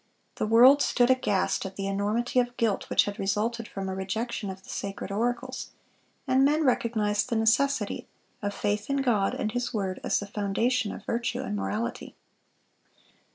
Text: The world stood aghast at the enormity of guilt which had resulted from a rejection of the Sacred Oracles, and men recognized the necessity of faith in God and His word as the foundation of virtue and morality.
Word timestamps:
The 0.37 0.47
world 0.47 0.81
stood 0.81 1.11
aghast 1.11 1.63
at 1.63 1.75
the 1.75 1.85
enormity 1.85 2.39
of 2.39 2.57
guilt 2.57 2.89
which 2.89 3.05
had 3.05 3.19
resulted 3.19 3.67
from 3.67 3.87
a 3.87 3.93
rejection 3.93 4.49
of 4.49 4.63
the 4.63 4.69
Sacred 4.71 5.11
Oracles, 5.11 5.69
and 6.27 6.43
men 6.43 6.63
recognized 6.63 7.29
the 7.29 7.35
necessity 7.35 8.07
of 8.41 8.51
faith 8.51 8.89
in 8.89 9.03
God 9.03 9.35
and 9.35 9.51
His 9.51 9.75
word 9.75 9.99
as 10.03 10.19
the 10.19 10.25
foundation 10.25 10.91
of 10.91 11.05
virtue 11.05 11.41
and 11.41 11.55
morality. 11.55 12.15